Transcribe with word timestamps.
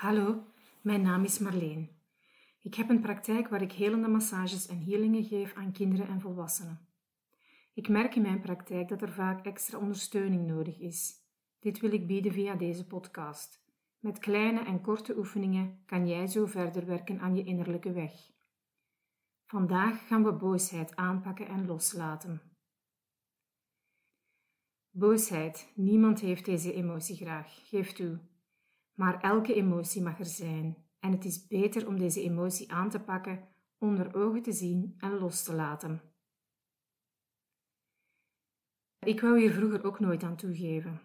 Hallo, 0.00 0.44
mijn 0.80 1.02
naam 1.02 1.24
is 1.24 1.38
Marleen. 1.38 1.90
Ik 2.62 2.74
heb 2.74 2.88
een 2.88 3.00
praktijk 3.00 3.48
waar 3.48 3.62
ik 3.62 3.72
helende 3.72 4.08
massages 4.08 4.66
en 4.66 4.78
healingen 4.78 5.24
geef 5.24 5.54
aan 5.54 5.72
kinderen 5.72 6.08
en 6.08 6.20
volwassenen. 6.20 6.88
Ik 7.74 7.88
merk 7.88 8.14
in 8.14 8.22
mijn 8.22 8.40
praktijk 8.40 8.88
dat 8.88 9.02
er 9.02 9.12
vaak 9.12 9.44
extra 9.44 9.78
ondersteuning 9.78 10.46
nodig 10.46 10.78
is. 10.78 11.14
Dit 11.58 11.80
wil 11.80 11.92
ik 11.92 12.06
bieden 12.06 12.32
via 12.32 12.54
deze 12.54 12.86
podcast. 12.86 13.64
Met 13.98 14.18
kleine 14.18 14.60
en 14.60 14.80
korte 14.80 15.16
oefeningen 15.16 15.82
kan 15.86 16.08
jij 16.08 16.26
zo 16.26 16.46
verder 16.46 16.86
werken 16.86 17.20
aan 17.20 17.36
je 17.36 17.44
innerlijke 17.44 17.92
weg. 17.92 18.12
Vandaag 19.44 20.06
gaan 20.06 20.24
we 20.24 20.32
boosheid 20.32 20.96
aanpakken 20.96 21.46
en 21.46 21.66
loslaten. 21.66 22.42
Boosheid, 24.90 25.72
niemand 25.74 26.20
heeft 26.20 26.44
deze 26.44 26.72
emotie 26.72 27.16
graag, 27.16 27.68
geef 27.68 27.92
toe. 27.92 28.29
Maar 29.00 29.20
elke 29.20 29.54
emotie 29.54 30.02
mag 30.02 30.18
er 30.18 30.24
zijn 30.24 30.76
en 30.98 31.12
het 31.12 31.24
is 31.24 31.46
beter 31.46 31.86
om 31.86 31.98
deze 31.98 32.22
emotie 32.22 32.72
aan 32.72 32.90
te 32.90 33.00
pakken, 33.00 33.48
onder 33.78 34.14
ogen 34.14 34.42
te 34.42 34.52
zien 34.52 34.94
en 34.98 35.18
los 35.18 35.42
te 35.42 35.54
laten. 35.54 36.00
Ik 38.98 39.20
wou 39.20 39.40
hier 39.40 39.52
vroeger 39.52 39.84
ook 39.84 40.00
nooit 40.00 40.22
aan 40.22 40.36
toegeven. 40.36 41.00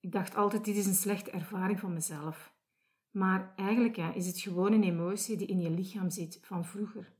Ik 0.00 0.12
dacht 0.12 0.34
altijd, 0.34 0.64
dit 0.64 0.76
is 0.76 0.86
een 0.86 0.94
slechte 0.94 1.30
ervaring 1.30 1.80
van 1.80 1.92
mezelf. 1.92 2.54
Maar 3.10 3.52
eigenlijk 3.56 3.96
ja, 3.96 4.12
is 4.12 4.26
het 4.26 4.40
gewoon 4.40 4.72
een 4.72 4.84
emotie 4.84 5.36
die 5.36 5.46
in 5.46 5.60
je 5.60 5.70
lichaam 5.70 6.10
zit 6.10 6.38
van 6.42 6.64
vroeger. 6.64 7.12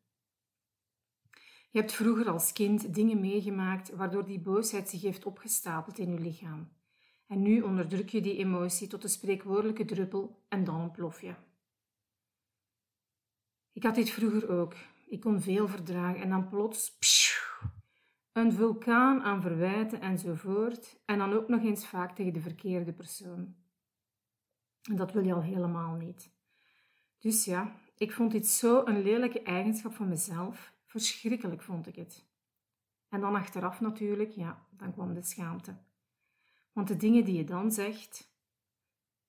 Je 1.70 1.78
hebt 1.78 1.92
vroeger 1.92 2.28
als 2.28 2.52
kind 2.52 2.94
dingen 2.94 3.20
meegemaakt 3.20 3.90
waardoor 3.90 4.26
die 4.26 4.40
boosheid 4.40 4.88
zich 4.88 5.02
heeft 5.02 5.24
opgestapeld 5.24 5.98
in 5.98 6.12
je 6.12 6.20
lichaam. 6.20 6.68
En 7.26 7.42
nu 7.42 7.60
onderdruk 7.60 8.08
je 8.08 8.20
die 8.20 8.36
emotie 8.36 8.88
tot 8.88 9.02
een 9.02 9.08
spreekwoordelijke 9.08 9.84
druppel 9.84 10.44
en 10.48 10.64
dan 10.64 10.80
ontplof 10.80 11.20
je. 11.20 11.34
Ik 13.72 13.82
had 13.82 13.94
dit 13.94 14.10
vroeger 14.10 14.48
ook. 14.48 14.74
Ik 15.06 15.20
kon 15.20 15.40
veel 15.40 15.68
verdragen 15.68 16.22
en 16.22 16.28
dan 16.28 16.48
plots 16.48 16.98
een 18.32 18.52
vulkaan 18.52 19.22
aan 19.22 19.42
verwijten 19.42 20.00
enzovoort. 20.00 21.00
En 21.04 21.18
dan 21.18 21.32
ook 21.32 21.48
nog 21.48 21.62
eens 21.62 21.86
vaak 21.86 22.14
tegen 22.14 22.32
de 22.32 22.40
verkeerde 22.40 22.92
persoon. 22.92 23.54
En 24.82 24.96
dat 24.96 25.12
wil 25.12 25.24
je 25.24 25.34
al 25.34 25.42
helemaal 25.42 25.94
niet. 25.94 26.30
Dus 27.18 27.44
ja, 27.44 27.76
ik 27.96 28.12
vond 28.12 28.32
dit 28.32 28.46
zo 28.46 28.84
een 28.84 29.02
lelijke 29.02 29.42
eigenschap 29.42 29.94
van 29.94 30.08
mezelf. 30.08 30.72
Verschrikkelijk 30.86 31.62
vond 31.62 31.86
ik 31.86 31.94
het. 31.94 32.24
En 33.08 33.20
dan 33.20 33.34
achteraf 33.34 33.80
natuurlijk, 33.80 34.30
ja, 34.30 34.66
dan 34.70 34.92
kwam 34.92 35.14
de 35.14 35.22
schaamte. 35.22 35.74
Want 36.74 36.88
de 36.88 36.96
dingen 36.96 37.24
die 37.24 37.36
je 37.36 37.44
dan 37.44 37.72
zegt, 37.72 38.32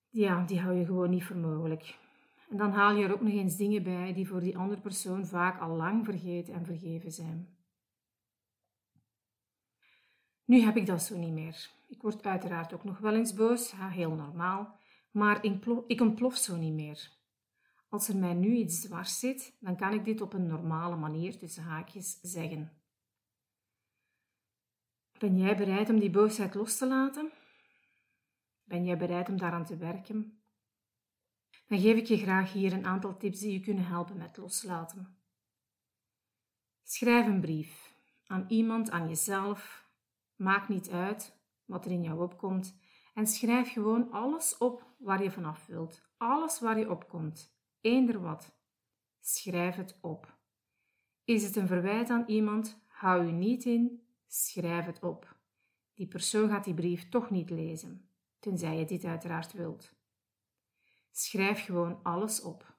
ja, 0.09 0.45
die 0.45 0.59
hou 0.59 0.75
je 0.75 0.85
gewoon 0.85 1.09
niet 1.09 1.23
voor 1.23 1.38
mogelijk. 1.38 1.97
En 2.49 2.57
dan 2.57 2.71
haal 2.71 2.95
je 2.95 3.03
er 3.03 3.13
ook 3.13 3.21
nog 3.21 3.33
eens 3.33 3.57
dingen 3.57 3.83
bij 3.83 4.13
die 4.13 4.27
voor 4.27 4.39
die 4.39 4.57
andere 4.57 4.81
persoon 4.81 5.25
vaak 5.25 5.61
al 5.61 5.75
lang 5.75 6.05
vergeten 6.05 6.53
en 6.53 6.65
vergeven 6.65 7.11
zijn. 7.11 7.57
Nu 10.45 10.59
heb 10.59 10.77
ik 10.77 10.85
dat 10.85 11.02
zo 11.02 11.17
niet 11.17 11.33
meer. 11.33 11.69
Ik 11.87 12.02
word 12.02 12.23
uiteraard 12.23 12.73
ook 12.73 12.83
nog 12.83 12.97
wel 12.97 13.13
eens 13.13 13.33
boos, 13.33 13.71
ja, 13.71 13.89
heel 13.89 14.11
normaal, 14.11 14.80
maar 15.11 15.45
ik 15.87 16.02
ontplof 16.02 16.35
zo 16.35 16.55
niet 16.55 16.73
meer. 16.73 17.11
Als 17.89 18.07
er 18.07 18.15
mij 18.15 18.33
nu 18.33 18.55
iets 18.55 18.81
dwars 18.81 19.19
zit, 19.19 19.57
dan 19.59 19.75
kan 19.75 19.93
ik 19.93 20.05
dit 20.05 20.21
op 20.21 20.33
een 20.33 20.47
normale 20.47 20.95
manier 20.95 21.37
tussen 21.37 21.63
haakjes 21.63 22.19
zeggen. 22.21 22.71
Ben 25.19 25.38
jij 25.38 25.58
bereid 25.58 25.89
om 25.89 25.99
die 25.99 26.09
boosheid 26.09 26.53
los 26.53 26.77
te 26.77 26.88
laten? 26.88 27.31
Ben 28.63 28.85
jij 28.85 28.97
bereid 28.97 29.30
om 29.30 29.38
daaraan 29.38 29.66
te 29.66 29.77
werken? 29.77 30.39
Dan 31.67 31.80
geef 31.80 31.97
ik 31.97 32.05
je 32.05 32.17
graag 32.17 32.52
hier 32.52 32.73
een 32.73 32.85
aantal 32.85 33.17
tips 33.17 33.39
die 33.39 33.52
je 33.52 33.59
kunnen 33.59 33.86
helpen 33.86 34.17
met 34.17 34.38
loslaten. 34.38 35.17
Schrijf 36.83 37.25
een 37.25 37.41
brief 37.41 37.95
aan 38.27 38.45
iemand, 38.47 38.89
aan 38.89 39.08
jezelf. 39.08 39.89
Maakt 40.36 40.70
niet 40.70 40.89
uit 40.89 41.37
wat 41.65 41.86
er 41.86 41.92
in 41.92 42.03
jou 42.03 42.21
opkomt. 42.21 42.77
En 43.14 43.27
schrijf 43.27 43.71
gewoon 43.71 44.11
alles 44.11 44.58
op 44.58 44.86
waar 44.97 45.23
je 45.23 45.32
vanaf 45.32 45.65
wilt. 45.65 46.02
Alles 46.17 46.59
waar 46.59 46.80
je 46.80 46.89
opkomt. 46.89 47.58
Eender 47.82 48.21
wat. 48.21 48.58
Schrijf 49.20 49.76
het 49.76 49.97
op. 50.02 50.37
Is 51.23 51.43
het 51.43 51.55
een 51.55 51.67
verwijt 51.67 52.09
aan 52.09 52.23
iemand? 52.27 52.83
Hou 52.87 53.26
je 53.26 53.32
niet 53.32 53.65
in. 53.65 54.05
Schrijf 54.37 54.85
het 54.85 54.99
op. 54.99 55.35
Die 55.93 56.07
persoon 56.07 56.49
gaat 56.49 56.63
die 56.63 56.73
brief 56.73 57.09
toch 57.09 57.29
niet 57.29 57.49
lezen, 57.49 58.09
tenzij 58.39 58.77
je 58.77 58.85
dit 58.85 59.03
uiteraard 59.03 59.53
wilt. 59.53 59.95
Schrijf 61.11 61.63
gewoon 61.63 62.03
alles 62.03 62.41
op. 62.41 62.75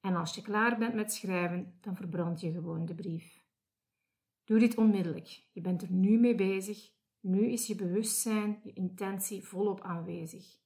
En 0.00 0.16
als 0.16 0.34
je 0.34 0.42
klaar 0.42 0.78
bent 0.78 0.94
met 0.94 1.12
schrijven, 1.12 1.78
dan 1.80 1.96
verbrand 1.96 2.40
je 2.40 2.52
gewoon 2.52 2.86
de 2.86 2.94
brief. 2.94 3.44
Doe 4.44 4.58
dit 4.58 4.76
onmiddellijk. 4.76 5.42
Je 5.52 5.60
bent 5.60 5.82
er 5.82 5.90
nu 5.90 6.18
mee 6.18 6.34
bezig. 6.34 6.92
Nu 7.20 7.46
is 7.46 7.66
je 7.66 7.74
bewustzijn, 7.74 8.60
je 8.62 8.72
intentie 8.72 9.44
volop 9.44 9.80
aanwezig. 9.80 10.60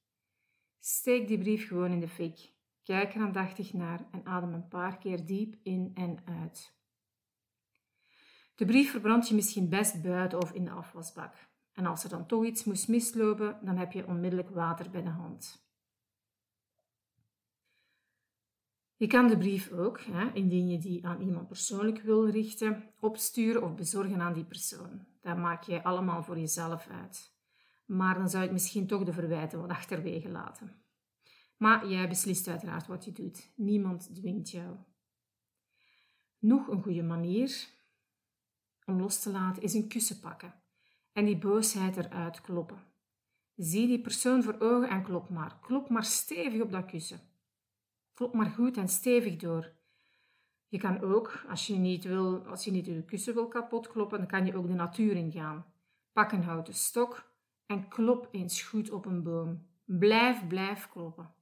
Steek 0.79 1.27
die 1.27 1.37
brief 1.37 1.67
gewoon 1.67 1.91
in 1.91 1.99
de 1.99 2.07
fik. 2.07 2.53
Kijk 2.83 3.15
er 3.15 3.21
aandachtig 3.21 3.73
naar 3.73 4.07
en 4.11 4.25
adem 4.25 4.53
een 4.53 4.67
paar 4.67 4.97
keer 4.97 5.25
diep 5.25 5.55
in 5.63 5.91
en 5.93 6.25
uit. 6.25 6.81
De 8.63 8.69
brief 8.69 8.91
verbrand 8.91 9.27
je 9.27 9.35
misschien 9.35 9.69
best 9.69 10.01
buiten 10.01 10.41
of 10.41 10.51
in 10.51 10.63
de 10.63 10.71
afwasbak. 10.71 11.33
En 11.73 11.85
als 11.85 12.03
er 12.03 12.09
dan 12.09 12.25
toch 12.25 12.45
iets 12.45 12.63
moest 12.63 12.87
mislopen, 12.87 13.59
dan 13.61 13.77
heb 13.77 13.91
je 13.91 14.07
onmiddellijk 14.07 14.49
water 14.49 14.89
bij 14.89 15.01
de 15.01 15.09
hand. 15.09 15.67
Je 18.95 19.07
kan 19.07 19.27
de 19.27 19.37
brief 19.37 19.71
ook, 19.71 20.01
hè, 20.01 20.31
indien 20.33 20.67
je 20.67 20.77
die 20.77 21.05
aan 21.05 21.21
iemand 21.21 21.47
persoonlijk 21.47 22.01
wil 22.01 22.29
richten, 22.29 22.83
opsturen 22.99 23.63
of 23.63 23.75
bezorgen 23.75 24.21
aan 24.21 24.33
die 24.33 24.45
persoon. 24.45 25.05
Dat 25.21 25.37
maak 25.37 25.63
jij 25.63 25.83
allemaal 25.83 26.23
voor 26.23 26.39
jezelf 26.39 26.87
uit. 26.87 27.35
Maar 27.85 28.15
dan 28.15 28.29
zou 28.29 28.43
ik 28.43 28.51
misschien 28.51 28.87
toch 28.87 29.03
de 29.03 29.13
verwijten 29.13 29.59
wat 29.59 29.69
achterwege 29.69 30.29
laten. 30.29 30.83
Maar 31.57 31.87
jij 31.87 32.09
beslist 32.09 32.47
uiteraard 32.47 32.87
wat 32.87 33.05
je 33.05 33.11
doet. 33.11 33.51
Niemand 33.55 34.15
dwingt 34.15 34.49
jou. 34.49 34.77
Nog 36.39 36.67
een 36.67 36.81
goede 36.81 37.03
manier 37.03 37.81
om 38.85 38.99
los 38.99 39.19
te 39.19 39.31
laten 39.31 39.63
is 39.63 39.73
een 39.73 39.87
kussen 39.87 40.19
pakken 40.19 40.53
en 41.13 41.25
die 41.25 41.37
boosheid 41.37 41.97
eruit 41.97 42.41
kloppen. 42.41 42.83
Zie 43.55 43.87
die 43.87 44.01
persoon 44.01 44.43
voor 44.43 44.59
ogen 44.59 44.89
en 44.89 45.03
klop 45.03 45.29
maar. 45.29 45.57
Klop 45.61 45.89
maar 45.89 46.03
stevig 46.03 46.61
op 46.61 46.71
dat 46.71 46.85
kussen. 46.85 47.19
Klop 48.13 48.33
maar 48.33 48.49
goed 48.49 48.77
en 48.77 48.87
stevig 48.87 49.35
door. 49.35 49.71
Je 50.67 50.79
kan 50.79 51.01
ook, 51.01 51.45
als 51.49 51.67
je 51.67 51.75
niet, 51.75 52.03
wil, 52.03 52.45
als 52.45 52.63
je 52.63 52.71
niet 52.71 52.85
je 52.85 53.03
kussen 53.03 53.33
wil 53.33 53.47
kapotkloppen, 53.47 54.17
dan 54.17 54.27
kan 54.27 54.45
je 54.45 54.55
ook 54.55 54.67
de 54.67 54.73
natuur 54.73 55.15
ingaan. 55.15 55.65
Pak 56.11 56.31
een 56.31 56.43
houten 56.43 56.73
stok 56.73 57.31
en 57.65 57.87
klop 57.87 58.27
eens 58.31 58.61
goed 58.61 58.91
op 58.91 59.05
een 59.05 59.23
boom. 59.23 59.67
Blijf, 59.85 60.47
blijf 60.47 60.89
kloppen. 60.89 61.33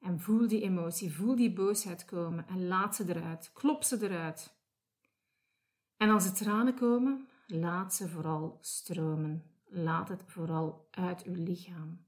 En 0.00 0.20
voel 0.20 0.48
die 0.48 0.62
emotie, 0.62 1.14
voel 1.14 1.36
die 1.36 1.52
boosheid 1.52 2.04
komen 2.04 2.48
en 2.48 2.66
laat 2.66 2.96
ze 2.96 3.04
eruit. 3.08 3.50
Klop 3.52 3.84
ze 3.84 4.02
eruit. 4.02 4.61
En 6.02 6.10
als 6.10 6.24
de 6.24 6.32
tranen 6.32 6.74
komen, 6.74 7.28
laat 7.46 7.94
ze 7.94 8.08
vooral 8.08 8.58
stromen. 8.60 9.42
Laat 9.64 10.08
het 10.08 10.22
vooral 10.26 10.88
uit 10.90 11.22
uw 11.22 11.34
lichaam. 11.34 12.04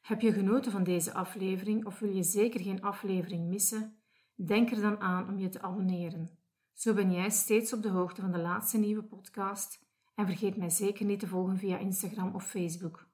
Heb 0.00 0.20
je 0.20 0.32
genoten 0.32 0.72
van 0.72 0.84
deze 0.84 1.12
aflevering 1.12 1.86
of 1.86 1.98
wil 1.98 2.14
je 2.14 2.22
zeker 2.22 2.60
geen 2.60 2.82
aflevering 2.82 3.48
missen? 3.48 4.00
Denk 4.34 4.70
er 4.70 4.80
dan 4.80 5.00
aan 5.00 5.28
om 5.28 5.38
je 5.38 5.48
te 5.48 5.62
abonneren. 5.62 6.38
Zo 6.72 6.94
ben 6.94 7.12
jij 7.12 7.30
steeds 7.30 7.72
op 7.72 7.82
de 7.82 7.88
hoogte 7.88 8.20
van 8.20 8.32
de 8.32 8.38
laatste 8.38 8.78
nieuwe 8.78 9.02
podcast 9.02 9.86
en 10.14 10.26
vergeet 10.26 10.56
mij 10.56 10.70
zeker 10.70 11.06
niet 11.06 11.20
te 11.20 11.28
volgen 11.28 11.58
via 11.58 11.78
Instagram 11.78 12.34
of 12.34 12.46
Facebook. 12.46 13.08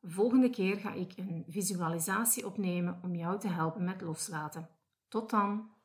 Volgende 0.00 0.50
keer 0.50 0.76
ga 0.76 0.92
ik 0.92 1.12
een 1.16 1.44
visualisatie 1.48 2.46
opnemen 2.46 3.00
om 3.02 3.14
jou 3.14 3.38
te 3.38 3.48
helpen 3.48 3.84
met 3.84 4.00
loslaten. 4.00 4.68
Tot 5.08 5.30
dan! 5.30 5.78